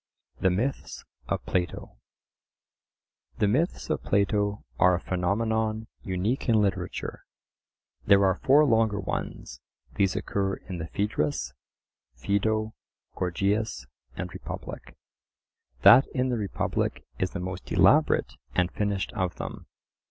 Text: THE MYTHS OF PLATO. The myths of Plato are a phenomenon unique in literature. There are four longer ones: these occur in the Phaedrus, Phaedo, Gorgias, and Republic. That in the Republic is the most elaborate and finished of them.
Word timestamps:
THE 0.39 0.49
MYTHS 0.49 1.05
OF 1.27 1.45
PLATO. 1.45 1.99
The 3.37 3.47
myths 3.47 3.87
of 3.91 4.01
Plato 4.01 4.65
are 4.79 4.95
a 4.95 4.99
phenomenon 4.99 5.85
unique 6.01 6.49
in 6.49 6.59
literature. 6.59 7.23
There 8.07 8.25
are 8.25 8.33
four 8.39 8.65
longer 8.65 8.99
ones: 8.99 9.61
these 9.93 10.15
occur 10.15 10.55
in 10.55 10.79
the 10.79 10.87
Phaedrus, 10.87 11.53
Phaedo, 12.15 12.73
Gorgias, 13.15 13.85
and 14.15 14.33
Republic. 14.33 14.97
That 15.83 16.07
in 16.15 16.29
the 16.29 16.37
Republic 16.39 17.05
is 17.19 17.29
the 17.33 17.39
most 17.39 17.71
elaborate 17.71 18.33
and 18.55 18.71
finished 18.71 19.13
of 19.13 19.35
them. 19.35 19.67